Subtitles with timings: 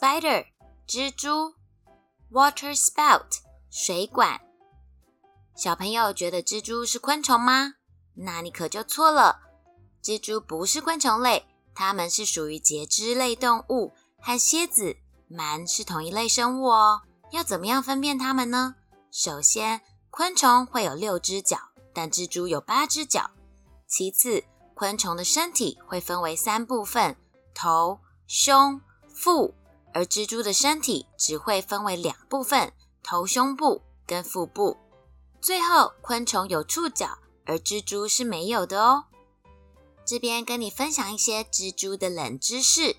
[0.00, 0.44] Spider
[0.86, 1.54] 蜘蛛
[2.30, 4.40] Water spout 水管。
[5.56, 7.74] 小朋友觉得蜘蛛是昆虫吗？
[8.14, 9.40] 那你可就错了。
[10.00, 14.96] 蜘蛛不是昆虫类，它们是属于节肢类动物，和蝎子、
[15.28, 17.02] 鳗是同一类生物哦。
[17.32, 18.76] 要怎么样分辨它们呢？
[19.10, 21.58] 首先，昆虫会有六只脚，
[21.92, 23.32] 但蜘蛛有八只脚。
[23.88, 27.16] 其次，昆虫的身体会分为三部分：
[27.52, 28.80] 头、胸、
[29.12, 29.56] 腹。
[29.98, 34.76] 而蜘蛛的身体只会分为两部分：头胸部跟腹部。
[35.40, 39.06] 最后，昆虫有触角，而蜘蛛是没有的哦。
[40.04, 42.94] 这边跟你分享一些蜘蛛的冷知识：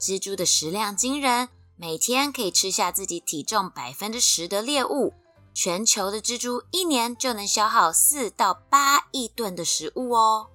[0.00, 5.14] 蜘蛛的食量惊人，每天可以吃下自己体重百分之十的猎物。
[5.54, 10.48] 全球的蜘蛛一年就能消耗四到八亿吨的食物哦。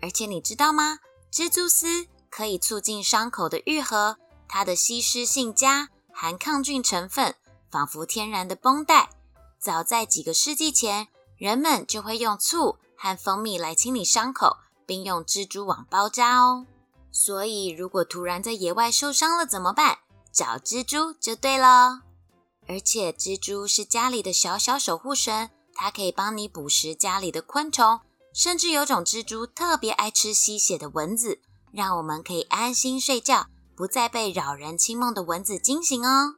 [0.00, 1.00] 而且你知道吗？
[1.32, 4.18] 蜘蛛丝可以促进伤口的愈合。
[4.48, 7.34] 它的吸湿性佳，含抗菌成分，
[7.70, 9.10] 仿佛天然的绷带。
[9.58, 16.66] 早在几个世纪前，人们就会用醋和蜂蜜来清理伤口，并用蜘蛛网包扎哦。
[17.10, 19.98] 所以，如果突然在野外受伤了怎么办？
[20.32, 22.02] 找蜘蛛就对了。
[22.68, 28.00] 而且，蜘蛛是家里的小小守护神，它可以帮你捕食家里的昆虫，
[28.34, 31.40] 甚至有种蜘蛛特别爱吃吸血的蚊子，
[31.72, 33.46] 让我们可以安心睡觉。
[33.76, 36.36] 不再被扰人清梦的蚊子惊醒哦。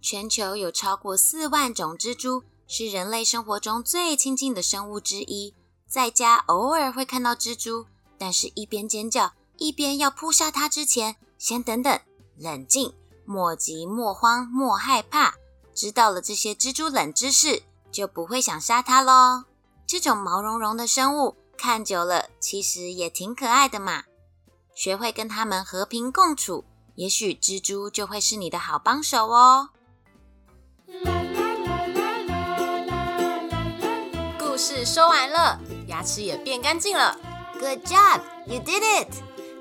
[0.00, 5.54] 全球有超过四万种蜘蛛，是人类生活中最亲近的生物之一。
[5.88, 12.00] 在家偶尔会看到蜘蛛，但是一边尖叫一边要扑杀它之前，先等等，
[12.36, 15.34] 冷静，莫急莫慌莫害怕。
[15.74, 19.44] 知道了这些蜘蛛冷知识，就不会想杀它喽。
[19.86, 24.04] 这种毛茸茸的生物，看久了其实也挺可爱的嘛。
[24.78, 29.70] 学会跟他们和平共处，也许蜘蛛就会是你的好帮手哦。
[34.38, 35.58] 故事说完了，
[35.88, 37.18] 牙齿也变干净了。
[37.58, 39.08] Good job, you did it！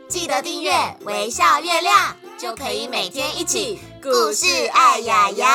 [0.07, 5.47] 记得订阅微笑月亮，就可以每天一起故事爱牙牙。